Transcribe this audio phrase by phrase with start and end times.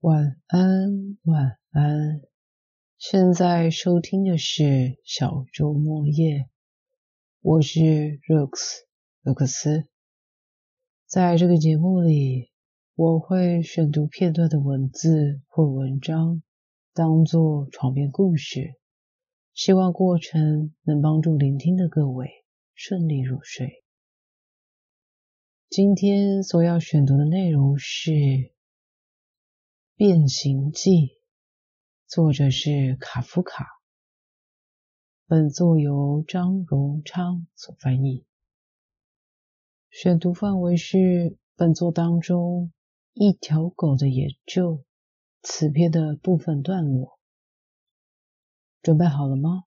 [0.00, 2.22] 晚安，晚安。
[2.96, 6.48] 现在收听的是小周末夜，
[7.42, 7.80] 我是
[8.26, 8.78] Rox
[9.20, 9.88] 罗克斯。
[11.04, 12.50] 在这个节目里，
[12.94, 16.42] 我会选读片段的文字或文章，
[16.94, 18.76] 当做床边故事，
[19.52, 22.30] 希望过程能帮助聆听的各位
[22.72, 23.84] 顺利入睡。
[25.68, 28.12] 今天所要选读的内容是
[30.00, 30.90] 《变形记》，
[32.06, 33.66] 作者是卡夫卡。
[35.26, 38.24] 本作由张荣昌所翻译。
[39.90, 42.72] 选读范围是本作当中
[43.12, 44.82] 一条狗的研究
[45.42, 47.18] 此篇的部分段落。
[48.80, 49.64] 准备好了吗？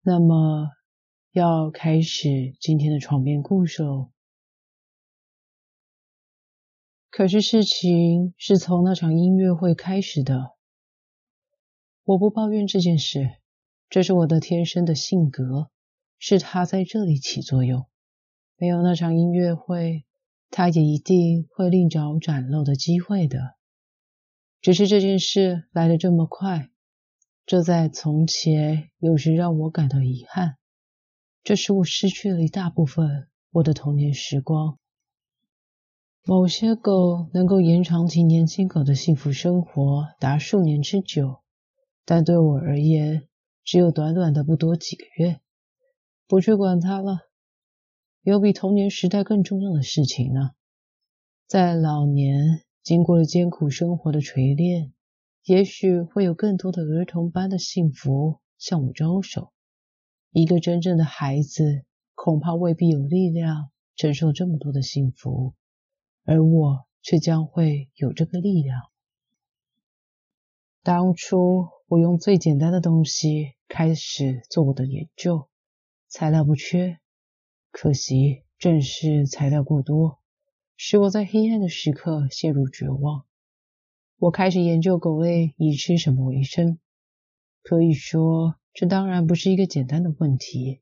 [0.00, 0.66] 那么
[1.30, 4.11] 要开始今天的床边故事喽。
[7.12, 10.52] 可是事情是从那场音乐会开始的。
[12.04, 13.32] 我不抱怨这件事，
[13.90, 15.70] 这是我的天生的性格，
[16.18, 17.84] 是他在这里起作用。
[18.56, 20.06] 没有那场音乐会，
[20.48, 23.56] 他也一定会另找展露的机会的。
[24.62, 26.70] 只是这件事来得这么快，
[27.44, 30.56] 这在从前有时让我感到遗憾，
[31.44, 34.78] 这使我失去了一大部分我的童年时光。
[36.24, 41.40] 某些狗能够延长其年轻狗的幸福生活达数年之久，
[42.04, 43.26] 但对我而言，
[43.64, 45.40] 只有短短的不多几个月。
[46.28, 47.22] 不去管它了，
[48.22, 50.50] 有比童年时代更重要的事情呢。
[51.48, 54.92] 在老年经过了艰苦生活的锤炼，
[55.44, 59.50] 也许会有更多的儿童般的幸福向我招手。
[60.30, 61.82] 一个真正的孩子
[62.14, 65.54] 恐怕未必有力量承受这么多的幸福。
[66.24, 68.80] 而我却将会有这个力量。
[70.82, 75.48] 当初我用最简单的东西开始做我的研究，
[76.08, 76.98] 材料不缺，
[77.70, 80.20] 可惜正是材料过多，
[80.76, 83.24] 使我在黑暗的时刻陷入绝望。
[84.18, 86.78] 我开始研究狗类以吃什么为生，
[87.62, 90.80] 可以说这当然不是一个简单的问题。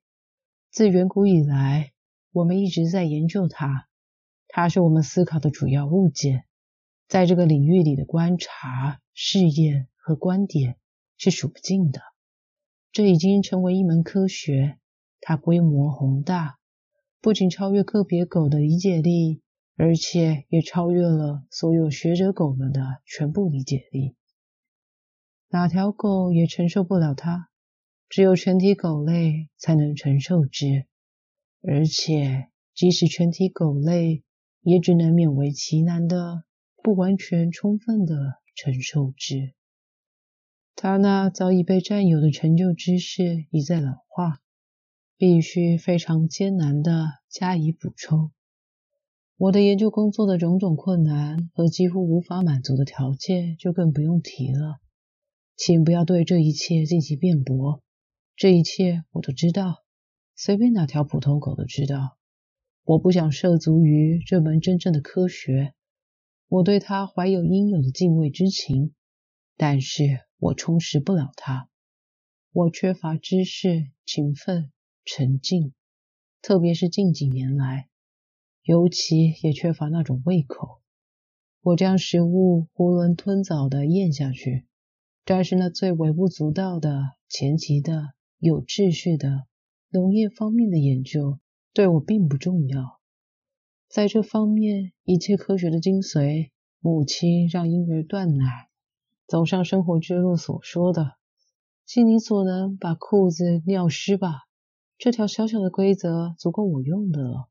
[0.70, 1.92] 自远古以来，
[2.32, 3.88] 我们一直在研究它。
[4.52, 6.44] 它是我们思考的主要物件，
[7.06, 10.76] 在这个领域里的观察、试验和观点
[11.16, 12.00] 是数不尽的。
[12.90, 14.78] 这已经成为一门科学，
[15.20, 16.58] 它规模宏大，
[17.20, 19.40] 不仅超越个别狗的理解力，
[19.76, 24.16] 而且也超越了所有学者狗们的全部理解力。
[25.48, 27.48] 哪条狗也承受不了它，
[28.08, 30.86] 只有全体狗类才能承受之，
[31.62, 34.24] 而且即使全体狗类。
[34.62, 36.44] 也只能勉为其难的、
[36.82, 38.14] 不完全充分的
[38.54, 39.52] 承受之。
[40.76, 44.40] 他那早已被占有的成就知识已在老化，
[45.18, 48.30] 必须非常艰难的加以补充。
[49.36, 54.80] 我的研究工作的种种困难和几乎无法满足的条件就更不用提了。
[55.56, 57.82] 请不要对这一切进行辩驳，
[58.36, 59.82] 这一切我都知道，
[60.34, 62.18] 随便哪条普通狗都知道。
[62.90, 65.74] 我不想涉足于这门真正的科学，
[66.48, 68.94] 我对它怀有应有的敬畏之情，
[69.56, 70.02] 但是
[70.40, 71.68] 我充实不了它。
[72.50, 74.72] 我缺乏知识、勤奋、
[75.04, 75.72] 沉静，
[76.42, 77.88] 特别是近几年来，
[78.64, 80.80] 尤其也缺乏那种胃口。
[81.60, 84.66] 我将食物囫囵吞枣地咽下去，
[85.24, 89.46] 但是那最微不足道的、前期的、有秩序的
[89.90, 91.38] 农业方面的研究。
[91.72, 93.00] 对我并不重要，
[93.88, 96.50] 在这方面，一切科学的精髓，
[96.80, 98.68] 母亲让婴儿断奶，
[99.26, 101.12] 走上生活之路所说的，
[101.86, 104.48] 尽你所能把裤子尿湿吧。
[104.98, 107.48] 这条小小的规则足够我用的了。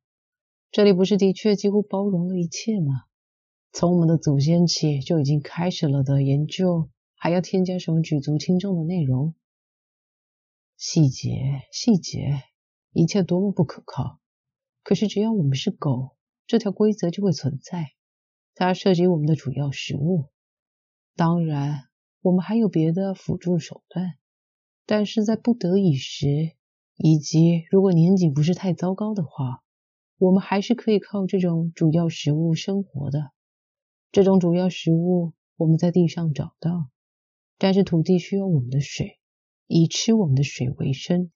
[0.70, 3.06] 这里不是的确几乎包容了一切吗？
[3.72, 9.34] 从我们的祖先起就已经开始了的研究，还要添加什么举足轻重的内容？
[10.76, 11.30] 细节，
[11.72, 12.49] 细节。
[12.92, 14.20] 一切多么不可靠！
[14.84, 16.16] 可是只要我们是狗，
[16.48, 17.92] 这条规则就会存在。
[18.56, 20.30] 它涉及我们的主要食物。
[21.16, 21.84] 当然，
[22.22, 24.16] 我们还有别的辅助手段。
[24.86, 26.56] 但是在不得已时，
[26.98, 29.64] 以及如果年纪不是太糟糕的话，
[30.18, 33.32] 我们还是可以靠这种主要食物生活的。
[34.12, 36.90] 这种主要食物我们在地上找到，
[37.60, 39.20] 但是土地需要我们的水，
[39.68, 41.32] 以吃我们的水为生。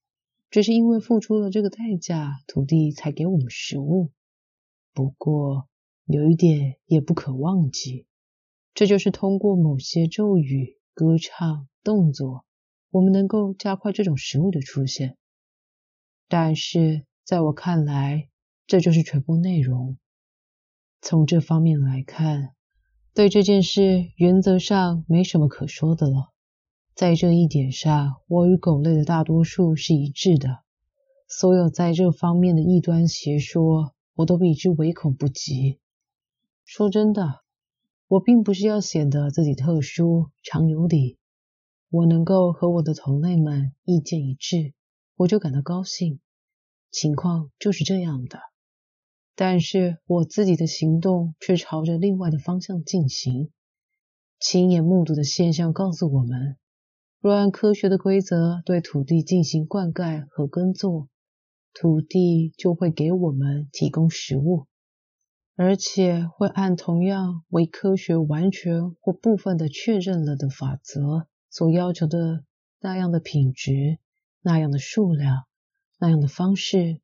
[0.53, 4.11] 只是因为付出了这个代价，土地才给我们食物。
[4.93, 5.67] 不过
[6.05, 8.05] 有一点也不可忘记，
[8.75, 12.45] 这就是通过某些咒语、歌唱、动作，
[12.91, 15.17] 我们能够加快这种食物的出现。
[16.27, 18.29] 但是在我看来，
[18.67, 19.97] 这就是全部内容。
[21.01, 22.53] 从这方面来看，
[23.15, 26.31] 对这件事原则上没什么可说的了。
[26.95, 30.59] 在这一点上，我与狗类的大多数是一致的。
[31.27, 35.79] 所有在这方面的异端邪说，我都比之唯恐不及。
[36.65, 37.41] 说真的，
[38.07, 41.17] 我并不是要显得自己特殊、常有理。
[41.89, 44.73] 我能够和我的同类们意见一致，
[45.15, 46.19] 我就感到高兴。
[46.91, 48.39] 情况就是这样的。
[49.35, 53.49] 但是我自己的行动却朝着另外的方向进行。
[54.39, 56.57] 亲眼目睹的现象告诉我们，
[57.23, 61.07] 若按科学的规则对土地进行灌溉和耕作，
[61.73, 64.67] 土地就会给我们提供食物，
[65.55, 72.43] 而且会按同样为科学完全或部分的确认了的法则所要求的
[72.81, 73.99] 那样的品质、
[74.41, 75.45] 那样的数量、
[75.97, 76.99] 那样的方式、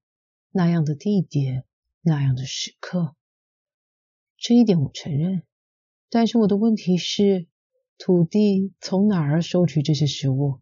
[0.51, 1.63] 那样的地点。
[2.01, 3.13] 那样的时刻，
[4.37, 5.43] 这一点我承认。
[6.09, 7.45] 但是我的问题是，
[8.01, 10.61] 土地从哪儿收取这些食物？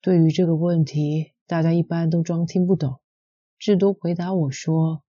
[0.00, 3.00] 对于这个问题，大家一般都装听不懂，
[3.58, 5.04] 至多回答我说：“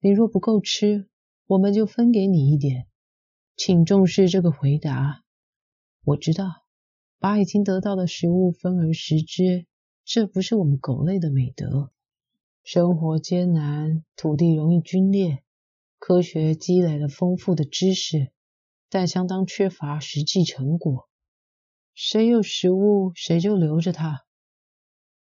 [0.00, 1.08] 你若不够吃，
[1.46, 2.86] 我们就分给你一点。”
[3.56, 5.22] 请重视这个回答。
[6.04, 6.64] 我知道，
[7.18, 9.64] 把已经得到的食物分而食之，
[10.04, 11.90] 这不是我们狗类的美德。
[12.62, 15.42] 生活艰难，土地容易龟裂，
[15.98, 18.30] 科学积累了丰富的知识，
[18.88, 21.08] 但相当缺乏实际成果。
[21.94, 24.24] 谁有食物，谁就留着它。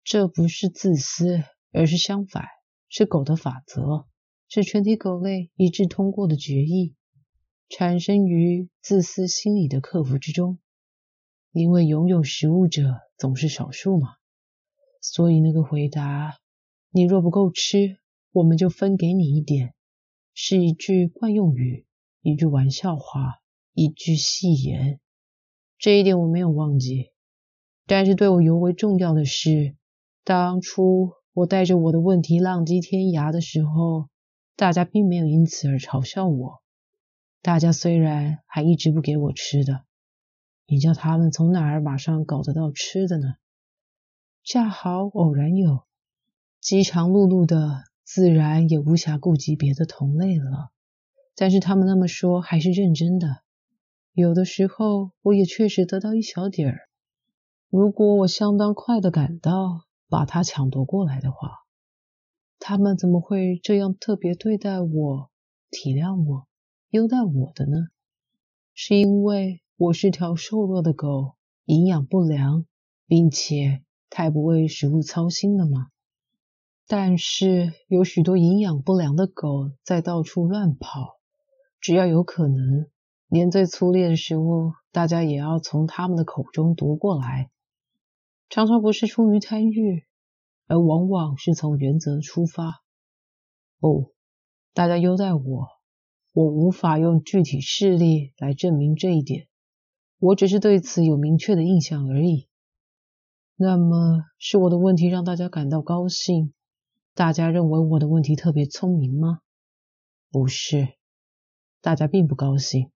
[0.03, 2.45] 这不是自私，而是相反，
[2.89, 4.07] 是狗的法则，
[4.47, 6.95] 是全体狗类一致通过的决议，
[7.69, 10.59] 产生于自私心理的克服之中。
[11.51, 14.15] 因为拥有食物者总是少数嘛，
[15.01, 16.37] 所以那个回答。
[16.89, 17.97] 你若不够吃，
[18.31, 19.73] 我们就分给你一点，
[20.33, 21.85] 是一句惯用语，
[22.21, 23.41] 一句玩笑话，
[23.75, 24.99] 一句戏言。
[25.77, 27.11] 这一点我没有忘记。
[27.85, 29.75] 但是对我尤为重要的是，
[30.23, 34.07] 当初我带着我的问题浪迹天涯的时候，
[34.55, 36.61] 大家并没有因此而嘲笑我。
[37.41, 39.83] 大家虽然还一直不给我吃的，
[40.65, 43.35] 你叫他们从哪儿马上搞得到吃的呢？
[44.43, 45.83] 恰好偶然有。
[46.61, 50.71] 饥肠辘辘的，自然也无暇顾及别的同类了。
[51.35, 53.43] 但是他们那么说还是认真的。
[54.15, 56.79] 有的时候，我也确实得到一小点儿。
[57.69, 61.65] 如果我相当快的赶到，把它抢夺过来的话，
[62.57, 65.29] 他们怎么会这样特别对待我、
[65.69, 66.47] 体谅我、
[66.91, 67.87] 优待我的呢？
[68.73, 71.33] 是因为我是条瘦弱的狗，
[71.65, 72.65] 营养不良，
[73.07, 75.87] 并且太不为食物操心了吗？
[76.87, 81.19] 但是有许多营养不良的狗在到处乱跑，
[81.81, 82.87] 只要有可能，
[83.27, 87.49] 连最粗劣的食物，大家也要从他们的口中夺过来。
[88.49, 90.05] 常常不是出于贪欲，
[90.67, 92.83] 而往往是从原则出发。
[93.79, 94.11] 哦，
[94.73, 95.67] 大家优待我，
[96.33, 99.47] 我无法用具体事例来证明这一点，
[100.19, 102.47] 我只是对此有明确的印象而已。
[103.55, 106.53] 那么是我的问题让大家感到高兴？
[107.13, 109.39] 大家认为我的问题特别聪明吗？
[110.29, 110.89] 不是，
[111.81, 112.91] 大家并不高兴，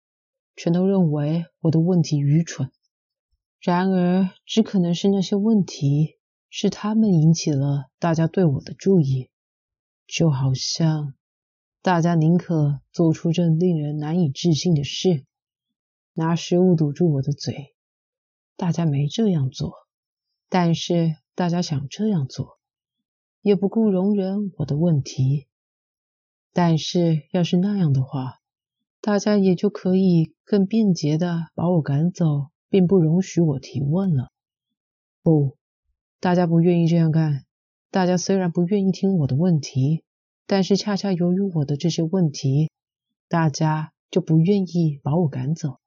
[0.56, 2.72] 全都认为我的问题愚蠢。
[3.60, 6.18] 然而，只可能是那些问题
[6.50, 9.30] 是他们引起了大家对我的注意，
[10.08, 11.14] 就好像
[11.82, 15.26] 大家宁可做出这令人难以置信的事，
[16.14, 17.76] 拿食物堵住我的嘴。
[18.56, 19.74] 大家没这样做，
[20.50, 22.60] 但是大家想这样做。
[23.42, 25.48] 也不顾容忍我的问题，
[26.52, 28.42] 但是要是那样的话，
[29.02, 34.32] 大家也就可以更便捷的把我赶走，并不容许我提问了。
[35.24, 35.58] 不，
[36.20, 37.46] 大家不愿意这样干。
[37.92, 40.04] 大家虽然不愿意听我的问题，
[40.46, 42.70] 但是恰恰由于我的这些问题，
[43.28, 45.80] 大家就不愿意把我赶走。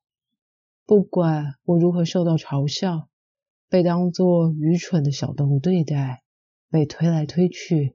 [0.86, 3.08] 不管我如何受到嘲笑，
[3.68, 6.22] 被当作愚蠢的小动物对待。
[6.70, 7.94] 被推来推去，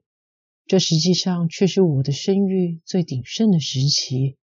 [0.64, 4.37] 这实际上却是我的声誉最鼎盛的时期。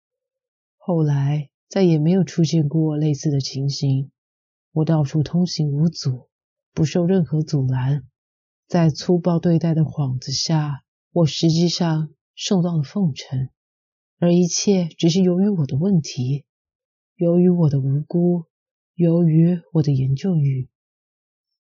[0.87, 4.11] 后来再也没有出现过类似的情形，
[4.71, 6.29] 我到处通行无阻，
[6.75, 8.07] 不受任何阻拦。
[8.69, 13.49] 在粗暴对待的幌子下，我实际上受到了奉承，
[14.19, 16.45] 而一切只是由于我的问题。
[17.15, 18.45] 由于我的无辜，
[18.95, 20.69] 由于我的研究欲，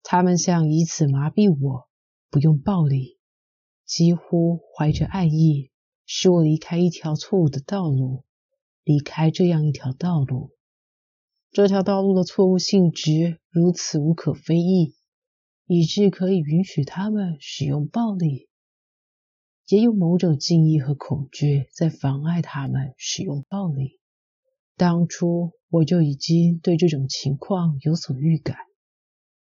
[0.04, 1.90] 他们想以此麻痹我，
[2.30, 3.18] 不用暴力，
[3.84, 5.72] 几乎怀着爱意，
[6.06, 8.26] 使我离开一条错误的道路，
[8.88, 10.52] 离开这样一条道路。
[11.52, 14.96] 这条道路的错误性质如此无可非议，
[15.66, 18.48] 以致可以允许他们使用暴力。
[19.68, 24.00] 也有某种敬意和恐惧在妨碍他们使用暴力。
[24.78, 28.56] 当初我就已经对这种情况有所预感。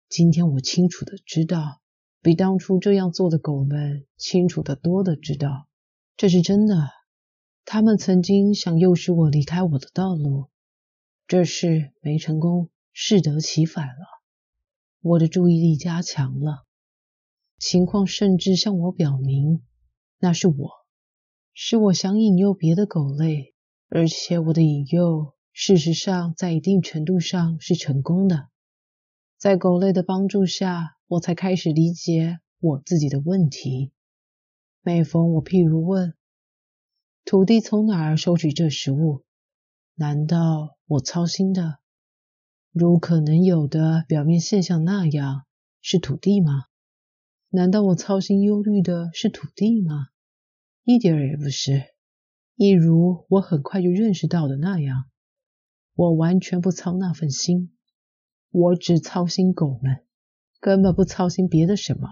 [0.10, 1.80] 今天我清楚的知道，
[2.22, 5.70] 比当初这样做的狗们清楚的多的知道，
[6.18, 6.99] 这是真的。
[7.72, 10.48] 他们曾经想诱使我离开我的道路。
[11.28, 14.08] 这事没成功，适得其反了。
[15.02, 16.66] 我的注意力加强了，
[17.60, 19.62] 情况甚至向我表明，
[20.18, 20.72] 那是我，
[21.54, 23.54] 是我想引诱别的狗类，
[23.88, 28.50] 而且我的引诱事实上在一定程度上是成功的。
[29.38, 33.92] 在狗类的帮助下，我才开始理解我自己的问题。
[34.82, 36.16] 每逢我譬如问
[37.30, 39.24] 土地从哪儿收取这食物。
[39.94, 41.78] 难道我操心的，
[42.72, 45.46] 如可能有的表面现象那样，
[45.80, 46.64] 是土地吗？
[47.50, 50.08] 难道我操心忧虑的是土地吗？
[50.84, 51.84] 一点儿也不是。
[52.56, 55.06] 一如我很快就认识到的那样，
[55.94, 57.78] 我完全不操那份心。
[58.50, 60.04] 我只操心狗们，
[60.60, 62.10] 根本不操心别的什么。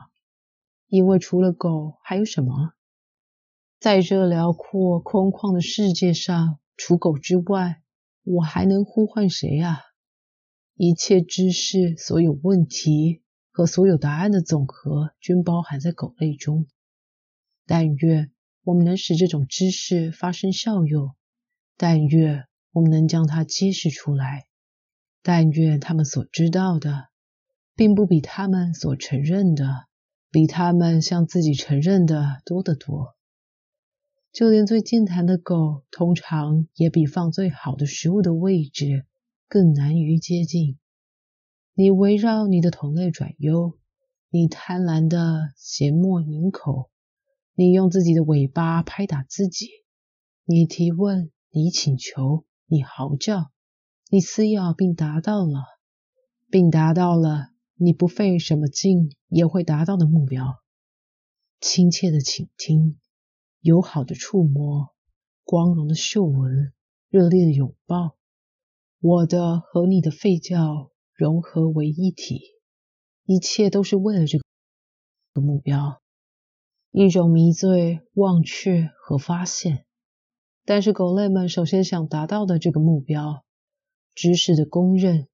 [0.85, 2.75] 因为除了狗，还有什么？
[3.79, 6.59] 在这辽阔空旷的世界上。
[6.79, 7.81] 除狗之外，
[8.23, 9.79] 我还能呼唤谁啊？
[10.75, 16.67] 一切知识、所有问题和所有答案的总和，均包含在狗类中。
[17.65, 18.31] 但愿
[18.63, 21.15] 我们能使这种知识发生效用，
[21.77, 24.45] 但愿我们能将它揭示出来，
[25.23, 27.09] 但愿他们所知道的，
[27.75, 29.87] 并不比他们所承认的，
[30.29, 33.16] 比他们向自己承认的多得多。
[34.37, 39.07] 就连最健谈的狗，通常也比放最好的食物的位置
[39.49, 40.77] 更难于接近。
[41.73, 43.79] 你围绕你的同类转悠，
[44.29, 46.91] 你贪婪的衔沫饮口，
[47.55, 49.69] 你用自己的尾巴拍打自己，
[50.45, 53.49] 你提问，你请求，你嚎叫，
[54.11, 55.63] 你撕咬，并达到了，
[56.51, 60.59] 并达到了你不费什么劲也会达到的目标。
[61.59, 62.99] 亲切的倾听。
[63.61, 64.93] 友好的触摸，
[65.43, 66.71] 光荣的嗅闻，
[67.09, 68.15] 热烈的拥抱，
[68.99, 72.41] 我的和你的吠叫融合为一体，
[73.25, 76.01] 一切都是为了这个目标，
[76.91, 79.85] 一种迷醉、忘却和发现。
[80.63, 83.43] 但是狗类们首先想达到的这个目标，
[84.13, 85.27] 知识的公认，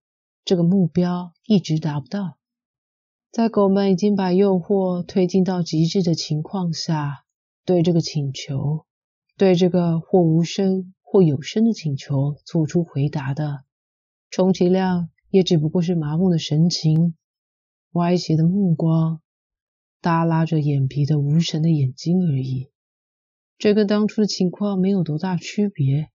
[0.44, 2.38] 这个目标一直达不到。
[3.30, 7.23] 在狗们已经把诱惑推进到极致的情况下。
[7.66, 8.84] 对这个请求，
[9.38, 13.64] 对这个或无声或有声的请求做出回答的，
[14.28, 17.14] 充其量也只不过是麻木的神情、
[17.92, 19.22] 歪斜的目光、
[20.02, 22.68] 耷拉着眼皮的无神的眼睛而已。
[23.56, 26.10] 这跟当初的情况没有多大区别。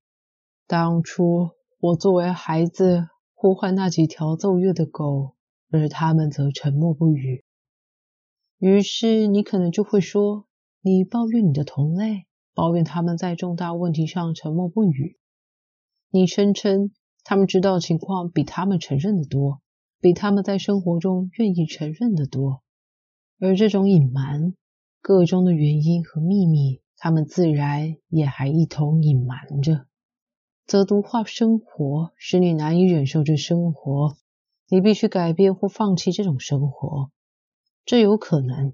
[0.68, 5.34] 当初我作为孩子呼唤那几条奏乐的狗，
[5.72, 7.44] 而他们则沉默不语。
[8.60, 10.46] 于是你可能就会说。
[10.82, 15.18] 你抱怨你的同类，抱怨他们在重大问题上沉默不语。
[16.10, 16.92] 你声称
[17.26, 19.62] 他们知道情况比他们承认的多，
[20.00, 22.64] 比他们在生活中愿意承认的多。
[23.40, 24.54] 而这种隐瞒
[25.02, 29.86] 个中的原因和秘密，他们自然也还一同隐瞒着。
[30.66, 34.16] 则毒化生活，使你难以忍受这生活，
[34.70, 37.12] 你必须改变或放弃这种生活。
[37.84, 38.74] 这有可能。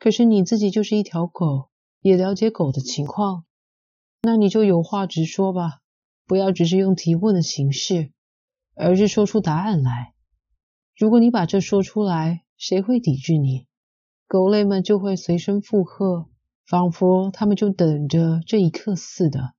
[0.00, 1.68] 可是你自己就是一条狗，
[2.00, 3.44] 也了解狗的情况，
[4.22, 5.80] 那你就有话直说吧，
[6.26, 8.10] 不要只是用提问的形式，
[8.74, 10.14] 而是说出答案来。
[10.96, 13.66] 如果你把这说出来，谁会抵制你？
[14.26, 16.30] 狗类们就会随声附和，
[16.66, 19.52] 仿佛他们就等着这一刻似的。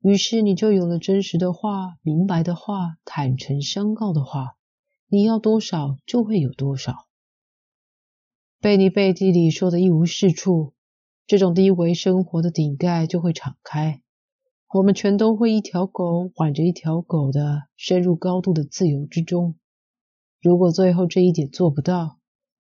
[0.00, 4.56] 于是你就有了真实的话、明白的话、坦诚相告的话，
[5.08, 7.07] 你要多少就会有多少。
[8.60, 10.72] 被你背地里说的一无是处，
[11.28, 14.02] 这种低维生活的顶盖就会敞开，
[14.74, 19.54] 我们全都会一条狗挽着一条狗的深入高度的自由之中。
[20.42, 22.18] 如果最后这一点做不到，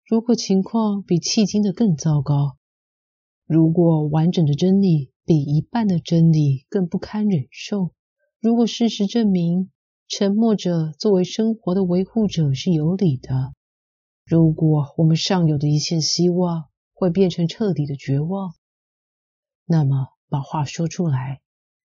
[0.08, 2.56] 如果情况比迄今的更糟糕，
[3.46, 7.92] 如果完整的真理比一半的真理更不堪忍受，
[8.40, 9.70] 如果事实证明
[10.08, 13.54] 沉默者作为生活的维护者是有理的。
[14.32, 18.56] 如果我们尚有的一线希望会变成彻底的绝望，
[19.66, 21.42] 那么把话说出来，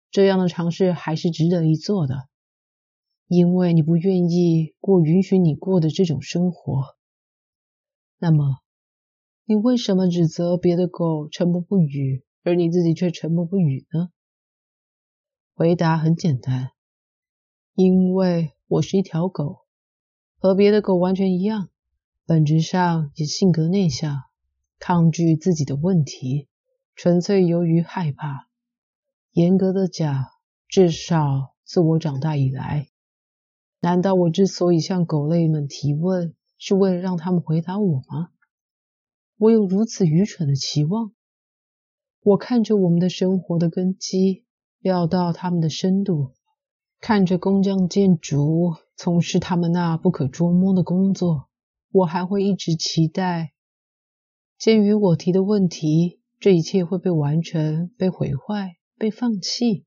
[0.10, 2.28] 这样的尝试还是值得一做的。
[3.28, 6.98] 因为你不愿意过允许你过的这种生活，
[8.18, 8.58] 那么
[9.46, 14.10] 你为什么指责别的狗沉默不语，而你自己却沉默不语呢？
[15.54, 16.72] 回答很简单。
[17.76, 19.60] 因为我是一条狗，
[20.40, 21.70] 和别的狗完全一样，
[22.26, 24.24] 本质上也性格内向，
[24.80, 26.48] 抗拒自己的问题，
[26.96, 28.48] 纯粹由于害怕。
[29.32, 30.26] 严格的讲，
[30.68, 32.90] 至少自我长大以来，
[33.80, 38.30] 难道我之所以向狗类们提问，是为了让他们回答我吗？
[39.38, 41.12] 我有如此愚蠢的期望？
[42.22, 44.46] 我看着我们的生活的根基，
[44.80, 46.34] 料到他们的深度。
[47.00, 51.50] 看着工匠建筑从事他们那不可捉摸的工作，
[51.92, 53.54] 我还会一直期待。
[54.58, 59.86] 鉴于我提的问题，这一切会被完成、被毁坏、被放弃。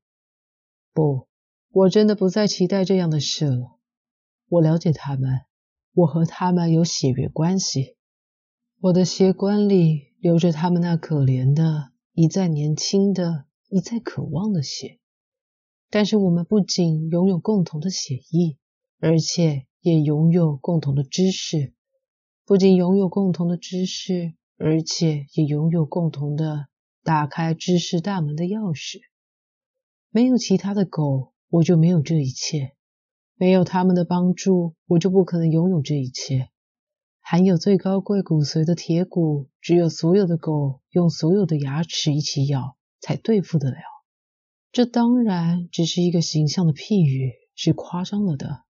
[0.93, 1.27] 不，
[1.71, 3.79] 我真的不再期待这样的事了。
[4.47, 5.41] 我了解他们，
[5.93, 7.95] 我和他们有血缘关系。
[8.81, 14.99] 我的血管里流着他们那可怜的、一再年轻的、一再渴望的血。
[15.89, 18.57] 但是我们不仅拥有共同的血液，
[18.99, 21.73] 而且也拥有共同的知识。
[22.47, 26.67] 不仅拥有共同的知识，而且也拥有共同的
[27.03, 28.99] 打开知识大门的钥匙。
[30.11, 32.75] 没有其他的狗，我就没有这一切；
[33.33, 36.49] 没有他们的帮助，我就不可能拥有这一切。
[37.19, 43.77] 含有最高贵骨髓的铁骨，只有所有的狗用所有的牙齿一起咬，才对付得了。
[44.71, 48.65] 这当然只是一个形象的譬喻，是夸张了的。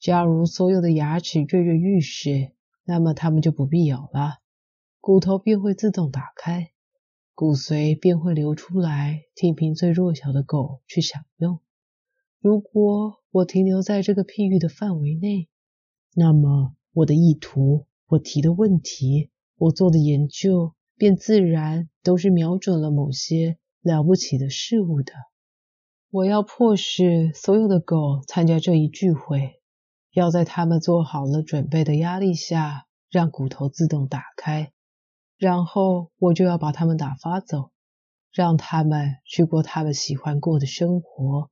[0.00, 2.50] 假如所有的牙齿跃跃欲试，
[2.84, 4.40] 那么它们就不必咬了，
[5.00, 6.70] 骨头便会自动打开，
[7.34, 11.60] 骨髓便会流出来，替凭最弱小的狗去享用。
[12.40, 15.48] 如果我停留在这个譬喻的范围内，
[16.14, 25.12] 那么我的意图、我提的问题、我做的研究，便自然都是瞄准了某些了不起的事物的。
[26.10, 29.60] 我要迫使所有的狗参加这一聚会，
[30.14, 34.72] 要在他们做好了准备的压力下，让骨头自动打开，
[35.36, 37.72] 然后我就要把他们打发走，
[38.32, 41.50] 让他们去过他们喜欢过的生活，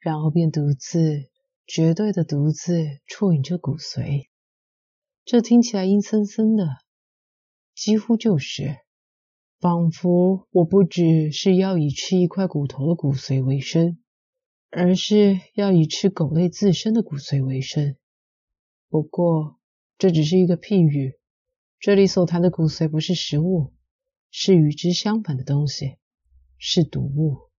[0.00, 1.30] 然后便独自、
[1.64, 4.26] 绝对的独自啜饮着骨髓。
[5.24, 6.78] 这听起来阴森森的，
[7.74, 8.76] 几乎就是。
[9.60, 14.01] 仿佛我不只是要以吃一块骨头的骨髓为生，
[14.72, 17.96] 而是要以吃狗类自身的骨髓为生。
[18.88, 19.60] 不过
[19.98, 21.14] 这只是一个譬喻，
[21.78, 23.72] 这里所谈的骨髓不是食物，
[24.30, 25.98] 是与之相反的东西，
[26.58, 27.50] 是毒物。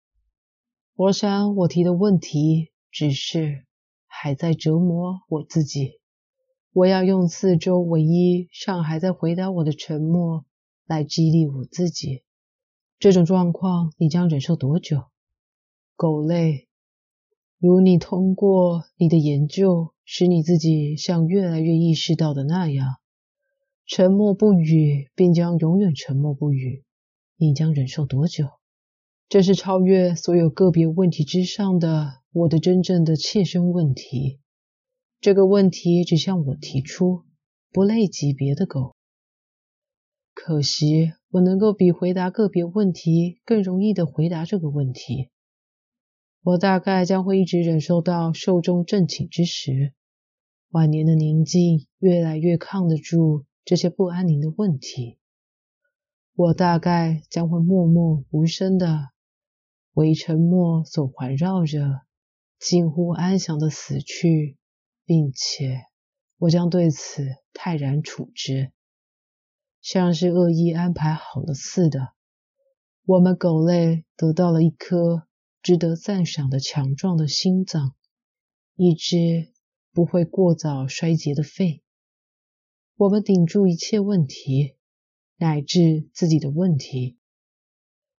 [0.95, 3.67] 我想我提的问题只是
[4.07, 6.01] 还在折磨我自己。
[6.73, 10.45] 我要用四周唯一尚还在回答我的沉默。
[10.85, 12.25] 来激励我自己。
[12.99, 15.05] 这种状况你将忍受多久？
[15.95, 16.69] 狗类，
[17.63, 22.97] 如你通过你的研究使你自己像越来越意识到的那样，
[23.87, 26.83] 沉默不语，并将永远沉默不语。
[27.37, 28.49] 你将忍受多久？
[29.29, 34.41] 这是超越所有个别问题之上的我的真正的切身问题。
[35.21, 37.23] 这个问题只向我提出，
[37.71, 38.97] 不累及别的狗。
[40.35, 45.29] 可惜，我能够比回答个别问题更容易的回答这个问题。
[46.45, 49.95] 我大概将会一直忍受到寿终正寝之时，
[50.71, 55.19] 晚年的宁静越来越抗得住这些不安宁的问题。
[56.35, 59.11] 我大概将会默默无声的
[59.93, 62.01] 为沉默所环绕着，
[62.59, 64.57] 近乎安详的死去，
[65.05, 65.85] 并且
[66.39, 68.73] 我将对此泰然处之。
[69.81, 72.15] 像是恶意安排好了似的，
[73.05, 75.29] 我们狗类得到了一颗
[75.63, 77.95] 值得赞赏的强壮的心脏，
[78.75, 79.53] 一只
[79.93, 81.83] 不会过早衰竭的肺。
[82.97, 84.77] 我们顶住一切问题，
[85.37, 87.17] 乃至自己的问题。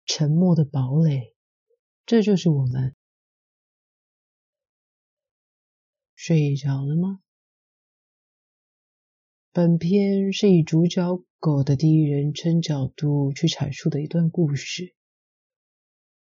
[0.05, 1.35] 沉默的堡垒，
[2.05, 2.95] 这就是我们。
[6.15, 7.19] 睡着了吗？
[9.51, 11.23] 本篇是以主角。
[11.39, 14.95] 狗的第一人称角度去阐述的一段故事，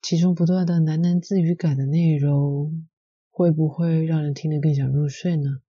[0.02, 2.88] 其中不断的喃喃自语感的内容，
[3.30, 5.60] 会不会让人听得更想入睡呢？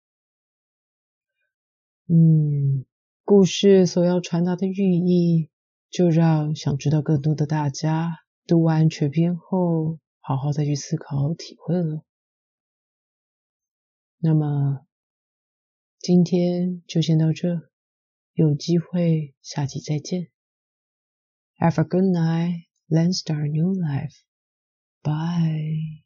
[2.08, 2.86] 嗯，
[3.24, 5.50] 故事所要传达的寓意，
[5.90, 12.04] 就让想知道更多的大家读完全篇后，好好再去思考体会了。
[14.18, 14.86] 那么，
[16.00, 17.70] 今天就先到这，
[18.34, 20.30] 有机会下期再见。
[21.58, 24.24] Have a good night, Lone Star New Life.
[25.04, 26.04] Bye.